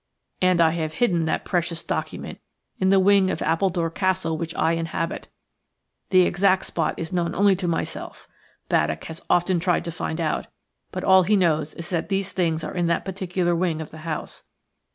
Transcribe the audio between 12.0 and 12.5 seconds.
these